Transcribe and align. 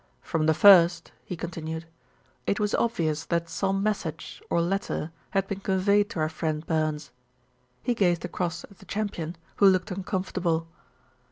"From 0.23 0.47
the 0.47 0.55
first," 0.55 1.11
he 1.25 1.35
continued, 1.35 1.85
"it 2.47 2.59
was 2.59 2.73
obvious 2.73 3.25
that 3.25 3.47
some 3.47 3.83
message, 3.83 4.41
or 4.49 4.59
letter, 4.59 5.11
had 5.29 5.47
been 5.47 5.59
conveyed 5.59 6.09
to 6.09 6.19
our 6.21 6.27
friend 6.27 6.65
Burns." 6.65 7.11
He 7.83 7.93
gazed 7.93 8.25
across 8.25 8.63
at 8.63 8.79
the 8.79 8.85
champion, 8.87 9.35
who 9.57 9.67
looked 9.69 9.91
uncomfortable. 9.91 10.67